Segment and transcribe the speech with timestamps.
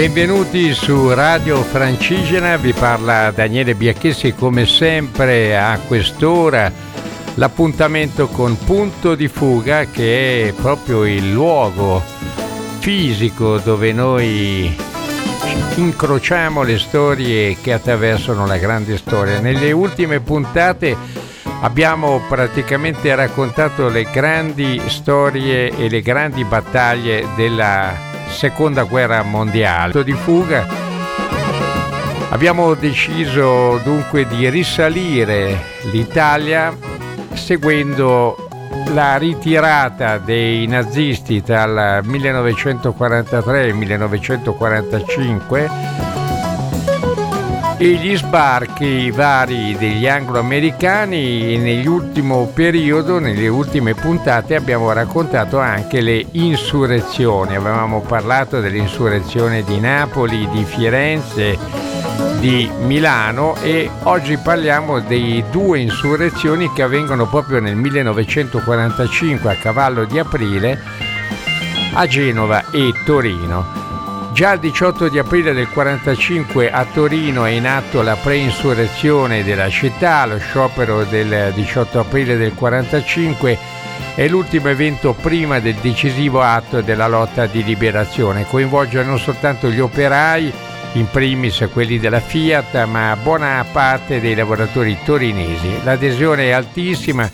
[0.00, 6.72] Benvenuti su Radio Francigena, vi parla Daniele Biacchessi come sempre a quest'ora
[7.34, 12.02] l'appuntamento con Punto di Fuga che è proprio il luogo
[12.78, 14.74] fisico dove noi
[15.74, 19.38] incrociamo le storie che attraversano la grande storia.
[19.38, 20.96] Nelle ultime puntate
[21.60, 30.02] abbiamo praticamente raccontato le grandi storie e le grandi battaglie della seconda guerra mondiale.
[30.02, 30.66] Di fuga
[32.30, 36.76] abbiamo deciso dunque di risalire l'Italia
[37.34, 38.48] seguendo
[38.92, 45.70] la ritirata dei nazisti il 1943 e il 1945
[47.82, 56.26] e gli sbarchi vari degli anglo-americani nell'ultimo periodo, nelle ultime puntate abbiamo raccontato anche le
[56.32, 61.56] insurrezioni, avevamo parlato dell'insurrezione di Napoli, di Firenze,
[62.38, 70.04] di Milano e oggi parliamo dei due insurrezioni che avvengono proprio nel 1945 a cavallo
[70.04, 70.78] di aprile
[71.94, 73.89] a Genova e Torino.
[74.32, 79.68] Già il 18 di aprile del 45 a Torino è in atto la preinsurrezione della
[79.68, 83.58] città, lo sciopero del 18 aprile del 45
[84.14, 88.46] è l'ultimo evento prima del decisivo atto della lotta di liberazione.
[88.46, 90.52] Coinvolge non soltanto gli operai,
[90.94, 95.82] in primis quelli della Fiat, ma buona parte dei lavoratori torinesi.
[95.84, 97.30] L'adesione è altissima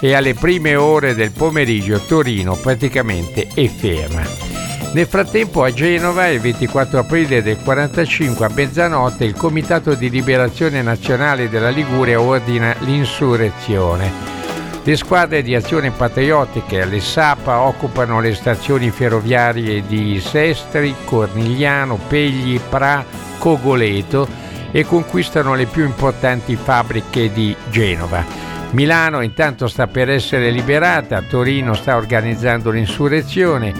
[0.00, 4.45] e alle prime ore del pomeriggio Torino praticamente è ferma.
[4.92, 10.80] Nel frattempo a Genova, il 24 aprile del 45 a mezzanotte, il Comitato di Liberazione
[10.80, 14.34] Nazionale della Liguria ordina l'insurrezione.
[14.82, 22.60] Le squadre di azione patriottiche alle Sapa occupano le stazioni ferroviarie di Sestri, Cornigliano, Pegli,
[22.60, 23.04] Pra,
[23.36, 24.28] Cogoleto
[24.70, 28.24] e conquistano le più importanti fabbriche di Genova.
[28.70, 33.72] Milano intanto sta per essere liberata, Torino sta organizzando l'insurrezione,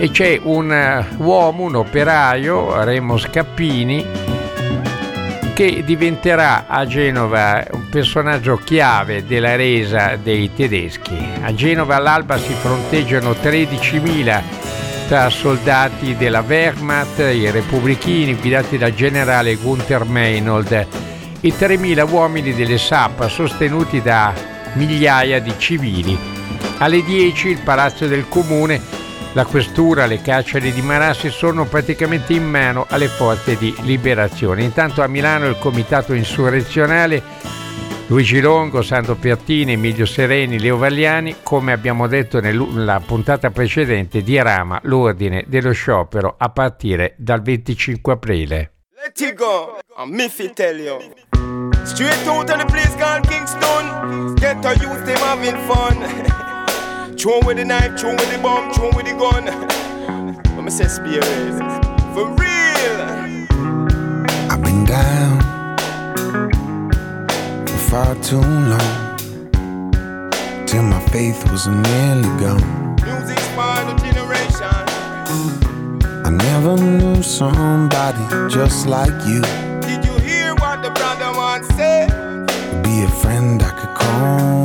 [0.00, 4.06] e c'è un eh, uomo, un operaio, Remo Scappini,
[5.52, 11.14] che diventerà a Genova un personaggio chiave della resa dei tedeschi.
[11.42, 14.42] A Genova all'alba si fronteggiano 13.000
[15.06, 20.72] tra soldati della Wehrmacht, i repubblichini guidati dal generale Gunther Meinold
[21.42, 24.32] e 3.000 uomini delle SAP sostenuti da
[24.74, 26.18] migliaia di civili.
[26.78, 28.99] Alle 10 il palazzo del comune
[29.32, 34.64] la questura, le carceri di Marassi sono praticamente in mano alle forze di liberazione.
[34.64, 37.22] Intanto a Milano il comitato insurrezionale
[38.10, 44.80] Luigi Longo, Sandro Piattini, Emilio Sereni, Leo Vagliani, come abbiamo detto nella puntata precedente, dirama
[44.82, 48.72] l'ordine dello sciopero a partire dal 25 aprile.
[49.00, 49.78] Let it go,
[50.28, 50.98] fi tell you.
[51.84, 56.38] Straight out of the place called Kingston, get a youth them having fun.
[57.20, 59.44] Throw with the knife, throw with the bomb, throw with the gun.
[60.64, 61.26] Me say spirit.
[62.14, 63.00] For real.
[64.50, 65.38] I've been down
[67.66, 69.18] for far too long.
[70.64, 72.96] Till my faith was nearly gone.
[73.04, 74.86] Music's for the generation.
[76.24, 79.42] I never knew somebody just like you.
[79.82, 82.08] Did you hear what the brother once said?
[82.82, 84.59] Be a friend I could call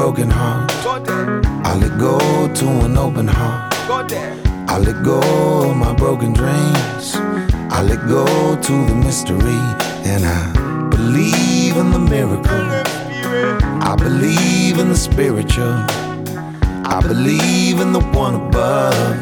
[0.00, 0.70] broken heart.
[1.66, 2.18] I let go
[2.54, 3.74] to an open heart.
[4.72, 5.20] I let go
[5.68, 7.06] of my broken dreams.
[7.76, 8.24] I let go
[8.66, 9.62] to the mystery.
[10.12, 12.64] And I believe in the miracle.
[13.90, 15.76] I believe in the spiritual.
[16.96, 19.18] I believe in the one above.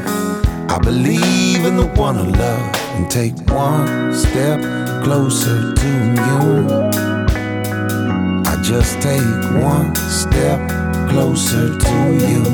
[0.70, 2.74] I believe in the one I love.
[2.94, 4.60] And take one step
[5.02, 5.90] closer to
[6.28, 7.07] you
[8.68, 9.22] just take
[9.62, 10.60] one step
[11.08, 11.94] closer to
[12.28, 12.44] you.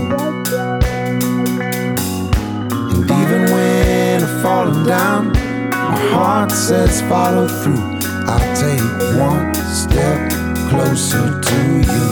[2.93, 5.32] And even when I'm falling down,
[5.70, 7.99] my heart says follow through.
[8.31, 8.81] I'll take
[9.19, 10.31] one step
[10.70, 12.06] closer to you.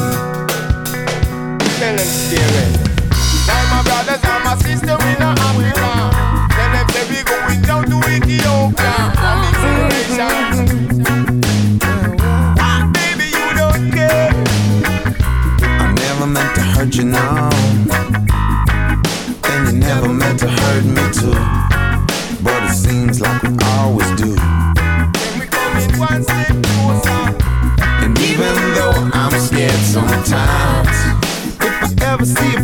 [1.78, 2.72] Tell them spirit.
[3.70, 6.10] My brothers and my sisters in Africa.
[6.50, 9.02] Tell them we going down to Ethiopia.
[16.92, 17.50] don't you know?
[19.44, 21.32] And you never meant to hurt me too.
[22.42, 24.36] But it seems like we always do.
[28.02, 30.88] And even though I'm scared sometimes,
[31.60, 32.61] if I ever see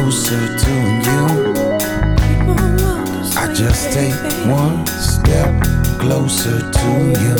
[0.00, 0.72] closer to
[1.06, 1.26] you.
[3.36, 4.14] I just take
[4.48, 5.52] one step
[5.98, 6.90] closer to
[7.22, 7.36] you.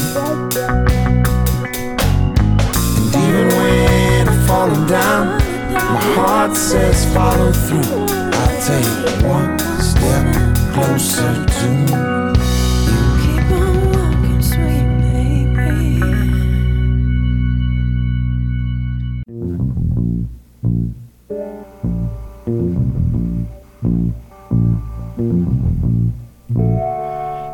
[2.96, 5.38] And even when I'm falling down,
[5.72, 8.04] my heart says follow through.
[8.44, 10.26] I take one step
[10.74, 12.19] closer to you.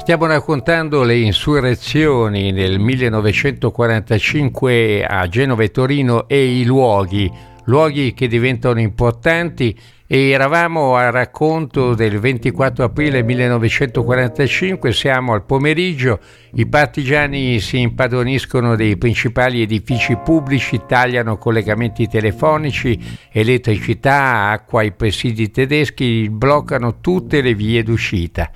[0.06, 7.28] Stiamo raccontando le insurrezioni nel 1945 a Genova e Torino e i luoghi,
[7.64, 9.76] luoghi che diventano importanti
[10.08, 16.20] e eravamo al racconto del 24 aprile 1945, siamo al pomeriggio,
[16.54, 22.98] i partigiani si impadroniscono dei principali edifici pubblici, tagliano collegamenti telefonici,
[23.32, 28.50] elettricità, acqua ai presidi tedeschi, bloccano tutte le vie d'uscita.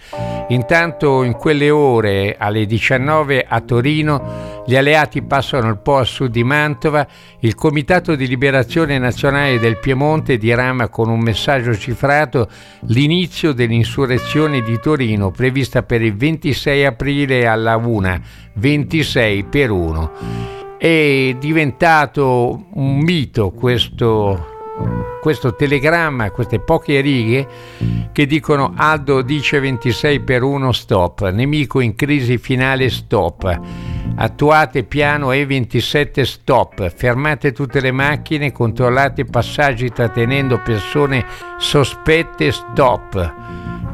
[0.48, 6.30] Intanto in quelle ore alle 19 a Torino gli alleati passano il Po a sud
[6.30, 7.04] di Mantova,
[7.40, 12.48] il Comitato di Liberazione Nazionale del Piemonte dirama con un messaggio cifrato
[12.82, 18.20] l'inizio dell'insurrezione di Torino prevista per il 26 aprile alla 1,
[18.54, 20.12] 26 per 1.
[20.78, 24.59] È diventato un mito questo
[25.20, 27.46] questo telegramma, queste poche righe
[28.12, 33.60] che dicono Aldo dice 26 per 1 stop, nemico in crisi finale stop,
[34.16, 41.24] attuate piano E27 stop, fermate tutte le macchine, controllate i passaggi trattenendo persone
[41.58, 43.34] sospette stop,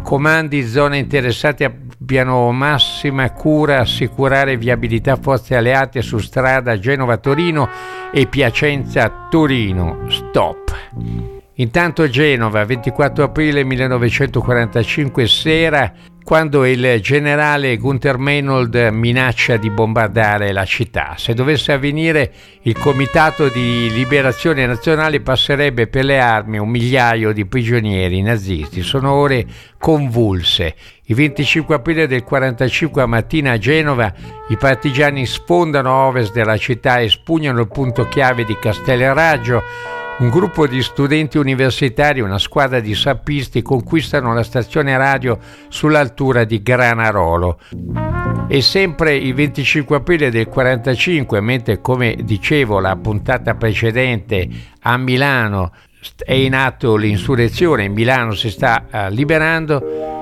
[0.03, 1.65] comandi zone interessate
[1.99, 7.69] abbiano massima cura assicurare viabilità forze alleate su strada Genova-Torino
[8.13, 10.07] e Piacenza-Torino.
[10.09, 10.75] Stop.
[11.55, 20.65] Intanto Genova, 24 aprile 1945 sera, quando il generale Gunther Meinhold minaccia di bombardare la
[20.65, 21.15] città.
[21.17, 27.47] Se dovesse avvenire, il Comitato di Liberazione Nazionale passerebbe per le armi un migliaio di
[27.47, 28.83] prigionieri nazisti.
[28.83, 29.47] Sono ore
[29.79, 30.75] convulse.
[31.09, 34.13] Il 25 aprile del 45 a mattina a Genova
[34.49, 39.63] i partigiani sfondano a ovest della città e spugnano il punto chiave di Castelraggio
[40.19, 46.63] un gruppo di studenti universitari, una squadra di sappisti conquistano la stazione radio sull'altura di
[46.63, 47.59] Granarolo.
[48.49, 54.49] E sempre il 25 aprile del 45, mentre come dicevo la puntata precedente
[54.81, 55.73] a Milano
[56.25, 60.16] è in atto l'insurrezione, Milano si sta uh, liberando,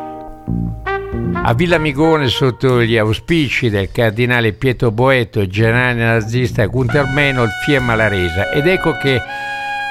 [1.46, 7.94] a Villa Migone, sotto gli auspici del cardinale Pietro Boeto, generale nazista Gunther Menold, firma
[7.94, 8.50] la resa.
[8.50, 9.20] Ed ecco che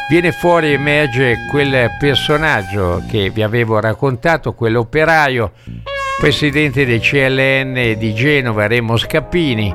[0.09, 5.51] viene fuori, emerge quel personaggio che vi avevo raccontato, quell'operaio,
[6.19, 9.73] presidente del CLN di Genova, Remo Scappini,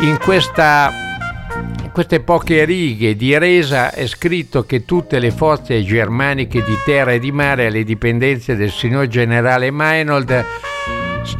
[0.00, 1.03] in questa
[1.94, 7.20] queste poche righe di resa è scritto che tutte le forze germaniche di terra e
[7.20, 10.44] di mare alle dipendenze del signor generale Meinold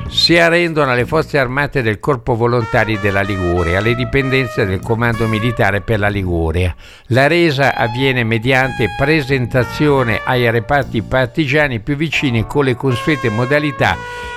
[0.07, 5.81] si arrendono alle forze armate del Corpo Volontari della Liguria, alle dipendenze del Comando Militare
[5.81, 6.73] per la Liguria.
[7.09, 13.97] La resa avviene mediante presentazione ai reparti partigiani più vicini con le consuete modalità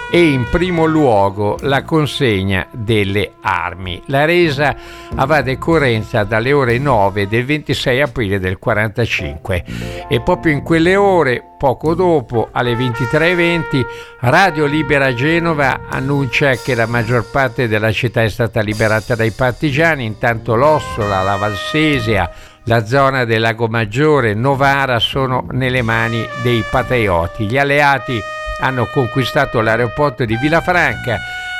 [0.10, 4.02] e in primo luogo la consegna delle armi.
[4.06, 4.76] La resa
[5.16, 9.64] avrà decorrenza dalle ore 9 del 26 aprile del 45
[10.08, 13.86] e proprio in quelle ore, poco dopo, alle 23.20,
[14.22, 20.06] Radio Libera Genova annuncia che la maggior parte della città è stata liberata dai partigiani,
[20.06, 22.32] intanto l'Ossola, la Valsesia,
[22.66, 27.46] la zona del Lago Maggiore, Novara sono nelle mani dei patrioti.
[27.46, 28.22] Gli alleati
[28.60, 31.18] hanno conquistato l'aeroporto di Villafranca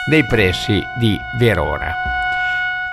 [0.10, 1.94] nei pressi di Verona.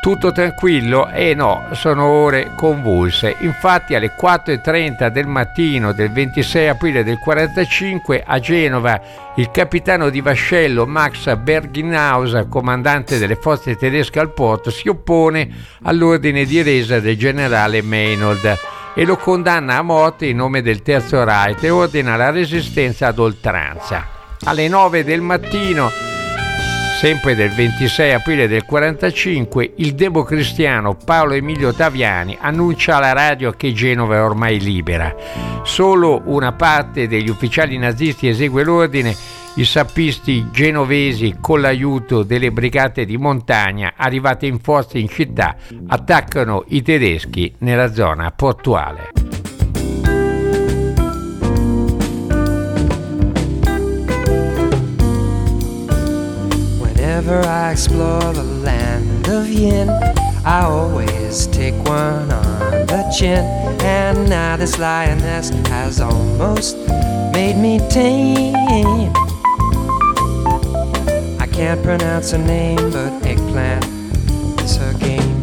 [0.04, 1.08] Tutto tranquillo?
[1.08, 3.36] Eh no, sono ore convulse.
[3.38, 9.00] Infatti alle 4.30 del mattino del 26 aprile del 45 a Genova
[9.36, 15.48] il capitano di vascello Max Berginaus, comandante delle forze tedesche al porto, si oppone
[15.84, 21.24] all'ordine di resa del generale Meinold e lo condanna a morte in nome del Terzo
[21.24, 24.06] Reich e ordina la resistenza ad oltranza.
[24.44, 25.90] Alle 9 del mattino,
[27.00, 33.72] sempre del 26 aprile del 45, il democristiano Paolo Emilio Taviani annuncia alla radio che
[33.72, 35.14] Genova è ormai libera.
[35.64, 39.14] Solo una parte degli ufficiali nazisti esegue l'ordine
[39.56, 45.56] i sappisti genovesi, con l'aiuto delle brigate di montagna arrivate in forza in città,
[45.86, 49.12] attaccano i tedeschi nella zona portuale.
[56.80, 59.88] Whenever I explore the land of Yin,
[60.44, 63.44] I always take one on the chin.
[63.82, 66.76] And now this lioness has almost
[67.32, 69.12] made me tame.
[71.54, 73.84] Can't pronounce her name, but eggplant
[74.60, 75.34] is her game.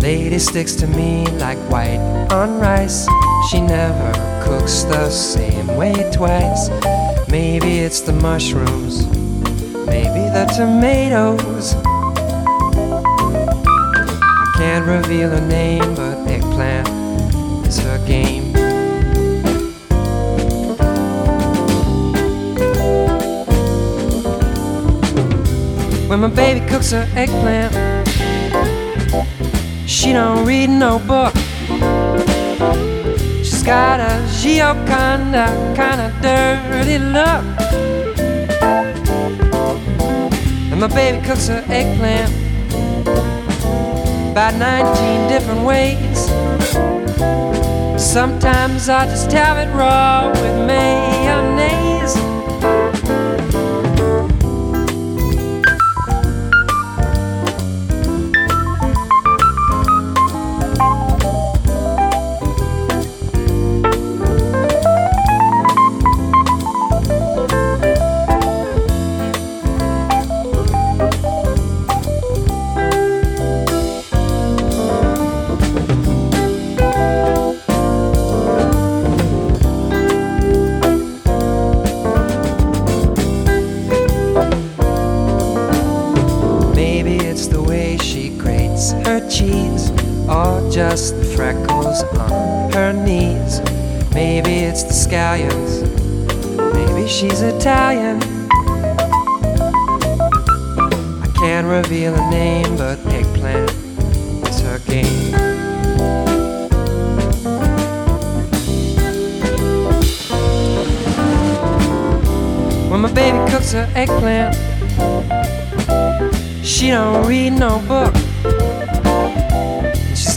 [0.00, 2.00] lady sticks to me like white
[2.32, 3.06] on rice.
[3.50, 4.12] She never
[4.42, 6.70] cooks the same way twice.
[7.28, 9.06] Maybe it's the mushrooms,
[9.86, 11.74] maybe the tomatoes.
[14.24, 16.88] I can't reveal her name, but eggplant
[17.66, 18.39] is her game.
[26.10, 27.72] When my baby cooks her eggplant,
[29.88, 31.32] she don't read no book.
[33.44, 37.44] She's got a Gioconda kind of dirty look.
[40.72, 42.32] And my baby cooks her eggplant
[44.32, 46.26] about 19 different ways.
[48.02, 51.19] Sometimes I just have it raw with mayonnaise.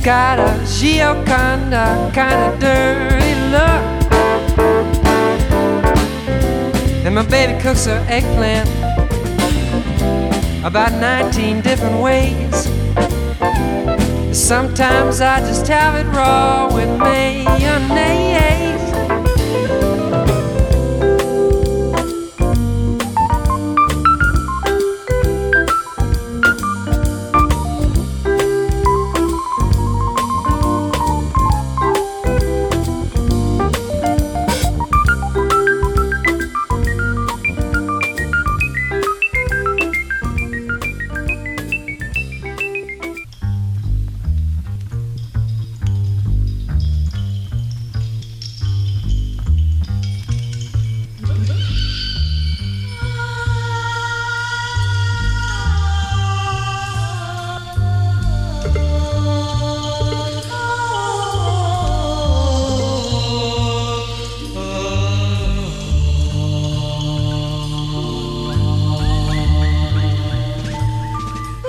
[0.04, 3.84] Got a Gioconda kind of dirty look.
[7.06, 8.68] And my baby cooks her eggplant
[10.66, 12.68] about 19 different ways.
[14.38, 18.53] Sometimes I just have it raw with mayonnaise.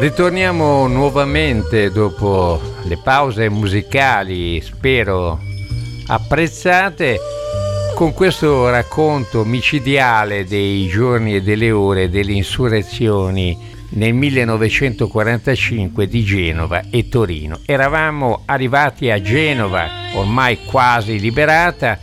[0.05, 5.41] Ritorniamo nuovamente dopo le pause musicali, spero
[6.09, 7.19] apprezzate,
[7.95, 13.57] con questo racconto micidiale dei giorni e delle ore delle insurrezioni
[13.93, 17.61] nel 1945 di Genova e Torino.
[17.65, 21.99] Eravamo arrivati a Genova, ormai quasi liberata,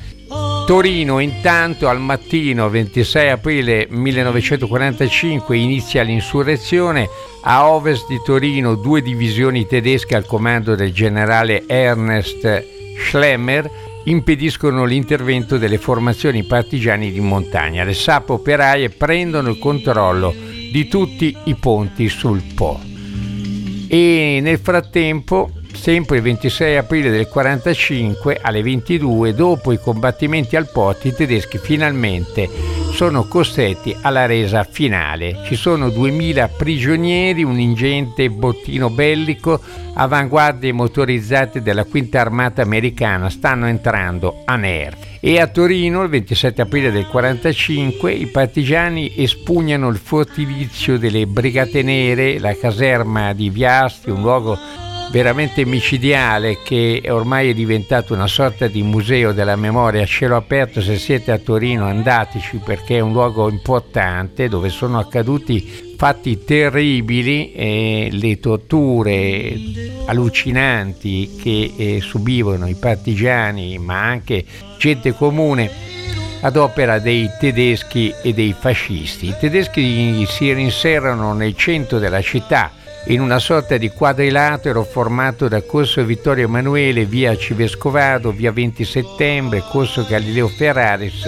[0.72, 7.10] Torino intanto al mattino 26 aprile 1945 inizia l'insurrezione,
[7.42, 12.66] a ovest di Torino due divisioni tedesche al comando del generale Ernest
[12.98, 13.70] Schlemmer
[14.06, 17.84] impediscono l'intervento delle formazioni partigiani di montagna.
[17.84, 20.34] Le sappe operaie prendono il controllo
[20.72, 22.80] di tutti i ponti sul Po.
[23.90, 30.70] E nel frattempo sempre il 26 aprile del 45 alle 22, dopo i combattimenti al
[30.70, 32.50] Porto, i tedeschi finalmente
[32.92, 35.42] sono costretti alla resa finale.
[35.46, 39.60] Ci sono 2000 prigionieri, un ingente bottino bellico,
[39.94, 45.10] avanguardie motorizzate della quinta armata americana stanno entrando a Nervi.
[45.20, 51.84] E a Torino, il 27 aprile del 45, i partigiani espugnano il fortilizio delle Brigate
[51.84, 54.58] Nere, la caserma di Viasti, un luogo
[55.12, 60.82] veramente micidiale che ormai è diventato una sorta di museo della memoria a cielo aperto.
[60.82, 67.52] Se siete a Torino andateci perché è un luogo importante dove sono accaduti fatti terribili
[67.52, 69.54] e le torture
[70.06, 74.46] allucinanti che eh, subivano i partigiani ma anche
[74.80, 75.70] gente comune
[76.40, 79.28] ad opera dei tedeschi e dei fascisti.
[79.28, 82.72] I tedeschi si rinserrano nel centro della città
[83.06, 89.64] in una sorta di quadrilatero formato da Corso Vittorio Emanuele, via Civescovado, via 20 settembre,
[89.70, 91.28] Corso Galileo Ferraris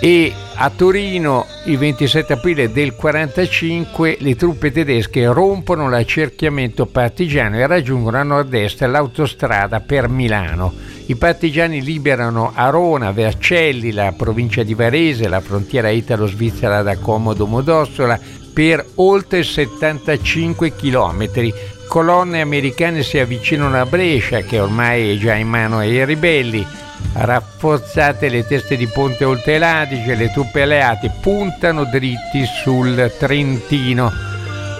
[0.00, 7.66] e a Torino il 27 aprile del 45 le truppe tedesche rompono l'accerchiamento partigiano e
[7.66, 10.72] raggiungono a nord-est l'autostrada per Milano.
[11.06, 18.18] I partigiani liberano Arona, Vercelli, la provincia di Varese, la frontiera italo-svizzera da Comodo Modossola,
[18.52, 21.52] per oltre 75 km.
[21.88, 26.66] Colonne americane si avvicinano a Brescia, che ormai è già in mano ai ribelli.
[27.12, 34.12] Rafforzate le teste di ponte oltre l'Adige, le truppe alleate puntano dritti sul Trentino.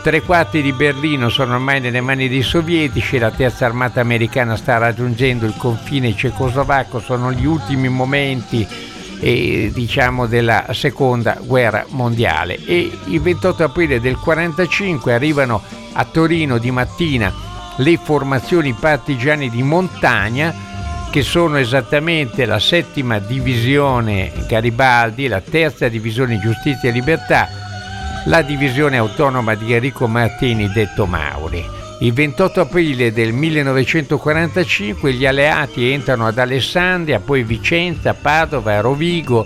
[0.03, 4.79] Tre quarti di Berlino sono ormai nelle mani dei sovietici, la terza armata americana sta
[4.79, 8.67] raggiungendo il confine cecoslovacco, sono gli ultimi momenti
[9.21, 16.59] eh, diciamo della seconda guerra mondiale e il 28 aprile del 45 arrivano a Torino
[16.59, 17.33] di mattina
[17.77, 20.67] le formazioni partigiani di montagna
[21.11, 27.49] che sono esattamente la settima divisione Garibaldi, la terza divisione Giustizia e Libertà,
[28.27, 31.78] la divisione autonoma di Enrico Martini detto Mauri.
[32.01, 39.45] Il 28 aprile del 1945 gli alleati entrano ad Alessandria, poi Vicenza, Padova, Rovigo,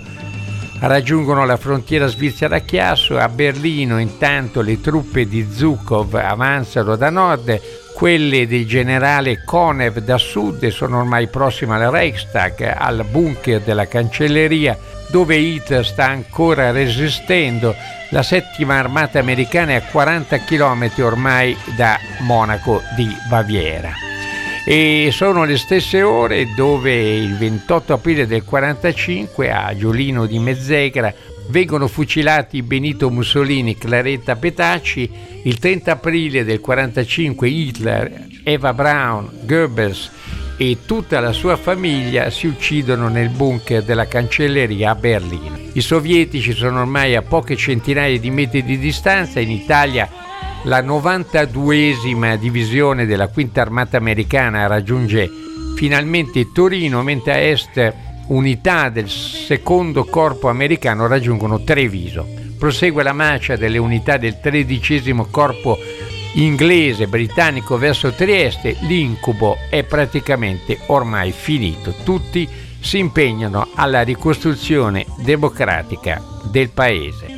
[0.79, 7.09] raggiungono la frontiera svizzera a Chiasso, a Berlino intanto le truppe di Zukov avanzano da
[7.09, 7.59] nord,
[7.95, 14.77] quelle del generale Konev da sud sono ormai prossime al Reichstag, al bunker della cancelleria
[15.13, 17.75] dove Hitler sta ancora resistendo
[18.09, 23.91] la settima armata americana è a 40 km ormai da Monaco di Baviera.
[24.65, 31.13] E sono le stesse ore dove il 28 aprile del 45 a Giolino di Mezzegra
[31.49, 35.07] vengono fucilati Benito Mussolini Claretta Petacci,
[35.43, 40.09] il 30 aprile del 45 Hitler, Eva Braun, Goebbels
[40.57, 45.57] e tutta la sua famiglia si uccidono nel bunker della cancelleria a Berlino.
[45.73, 50.09] I sovietici sono ormai a poche centinaia di metri di distanza, in Italia
[50.63, 55.29] la 92esima divisione della quinta armata americana raggiunge
[55.75, 57.93] finalmente Torino, mentre a est
[58.27, 62.25] unità del secondo corpo americano raggiungono Treviso.
[62.57, 65.77] Prosegue la marcia delle unità del tredicesimo corpo
[66.33, 71.93] inglese, britannico verso Trieste, l'incubo è praticamente ormai finito.
[72.03, 72.47] Tutti
[72.79, 77.32] si impegnano alla ricostruzione democratica del paese.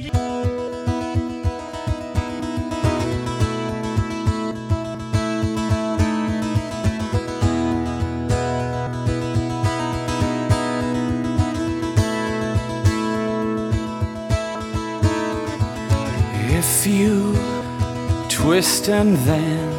[18.56, 19.70] Twist and then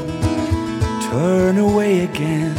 [1.09, 2.55] turn away again.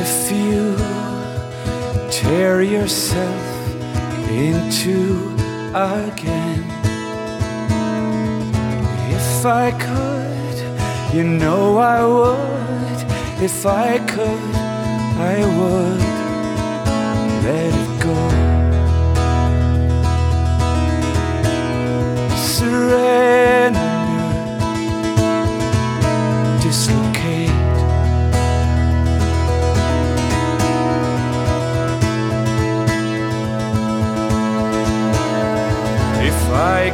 [0.00, 0.76] If you
[2.08, 3.44] tear yourself
[4.30, 5.34] into
[5.74, 6.62] again,
[9.18, 10.56] If I could,
[11.12, 12.98] you know I would.
[13.42, 14.54] If I could,
[15.34, 16.25] I would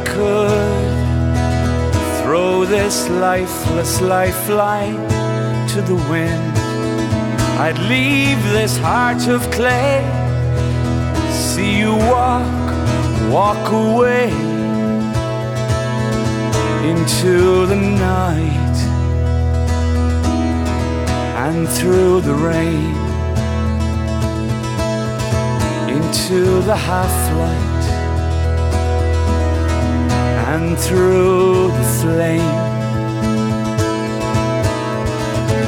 [0.05, 1.03] could
[2.21, 4.95] throw this lifeless lifeline
[5.69, 6.57] to the wind,
[7.59, 10.01] I'd leave this heart of clay.
[11.31, 12.65] See you walk,
[13.31, 14.31] walk away
[16.91, 18.77] into the night
[21.45, 22.95] and through the rain
[25.89, 27.72] into the half light
[30.45, 32.41] and through the flame.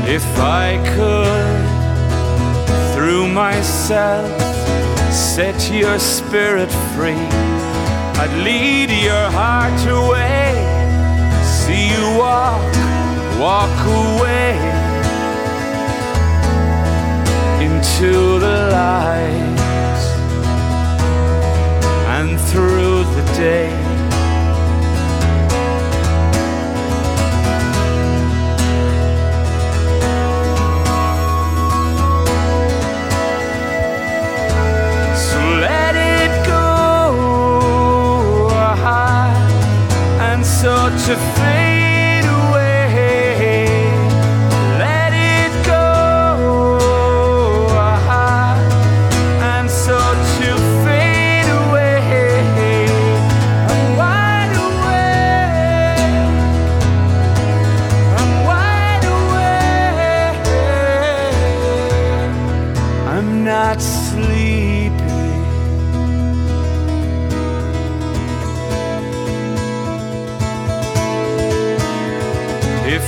[0.07, 1.65] If I could,
[2.93, 4.29] through myself,
[5.11, 7.27] set your spirit free,
[8.21, 10.53] I'd lead your heart away.
[11.43, 12.61] See you walk,
[13.39, 14.55] walk away
[17.65, 19.55] into the light
[22.17, 23.85] and through the day.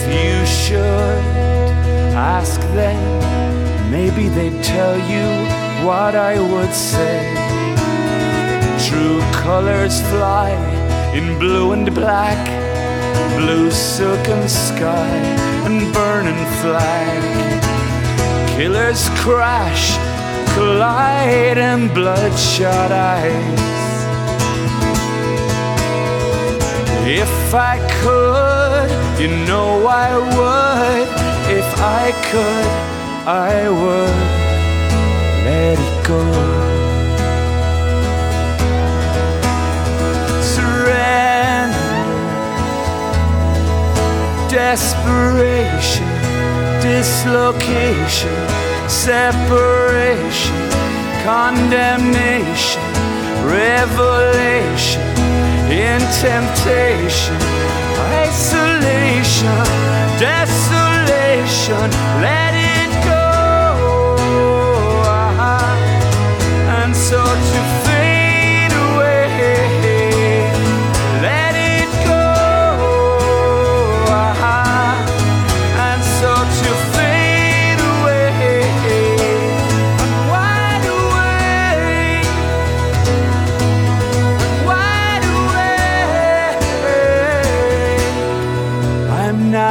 [0.10, 1.24] You should
[2.15, 5.28] ask them, maybe they'd tell you
[5.86, 7.20] what I would say.
[8.88, 10.52] True colors fly
[11.13, 12.41] in blue and black,
[13.38, 15.10] blue silken sky
[15.65, 17.20] and burning flag.
[18.56, 19.98] Killers crash,
[20.56, 23.67] collide, and bloodshot eyes.
[27.06, 28.90] If I could,
[29.22, 31.08] you know I would.
[31.50, 32.68] If I could,
[33.26, 34.20] I would
[35.46, 36.22] let it go.
[40.42, 41.94] Surrender,
[44.50, 46.08] desperation,
[46.82, 48.38] dislocation,
[48.90, 50.58] separation,
[51.24, 52.82] condemnation,
[53.46, 55.16] revelation,
[55.93, 57.38] in temptation,
[58.28, 59.58] isolation,
[60.19, 61.88] desolation.
[62.21, 62.57] Let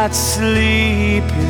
[0.07, 1.45] not sleeping.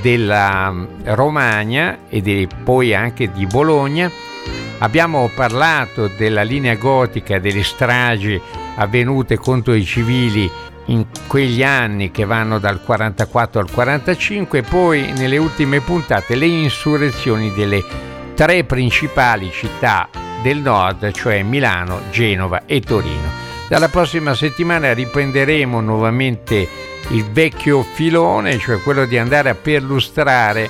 [0.00, 0.74] della
[1.04, 4.10] Romagna e poi anche di Bologna.
[4.78, 8.40] Abbiamo parlato della linea gotica delle stragi
[8.76, 10.50] avvenute contro i civili
[10.86, 17.52] in quegli anni che vanno dal 44 al 45 poi nelle ultime puntate le insurrezioni
[17.52, 17.84] delle
[18.34, 20.08] tre principali città
[20.42, 23.48] del nord, cioè Milano, Genova e Torino.
[23.68, 26.66] Dalla prossima settimana riprenderemo nuovamente
[27.10, 30.68] il vecchio filone, cioè quello di andare a perlustrare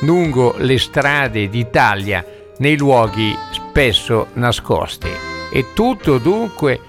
[0.00, 2.24] lungo le strade d'Italia
[2.58, 5.10] nei luoghi spesso nascosti.
[5.50, 6.80] E tutto dunque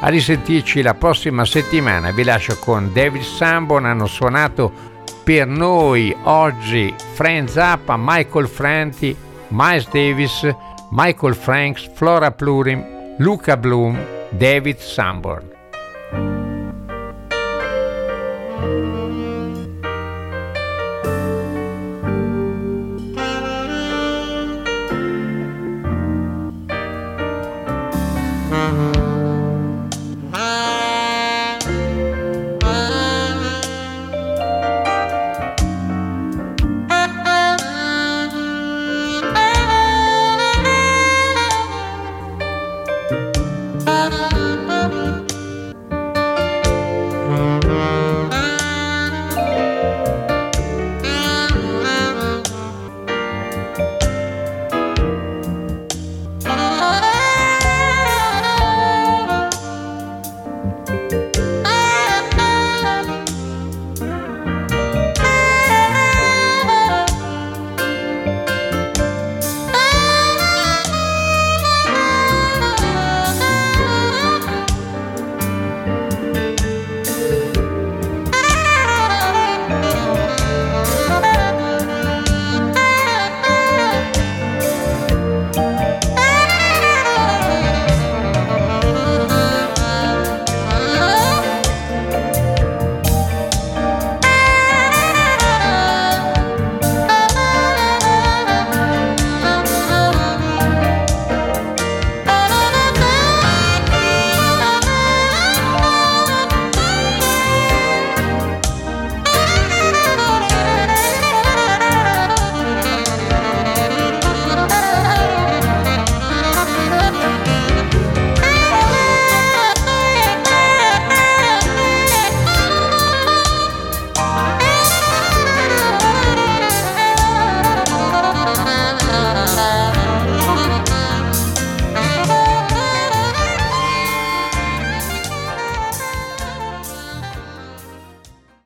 [0.00, 2.10] a risentirci la prossima settimana.
[2.10, 4.72] Vi lascio con David Sambon, hanno suonato
[5.24, 9.16] per noi oggi Frank Zappa, Michael Franti,
[9.48, 10.54] Miles Davis,
[10.90, 13.98] Michael Franks, Flora Plurim, Luca Bloom,
[14.30, 15.53] David Sanborn.
[18.64, 18.93] Thank you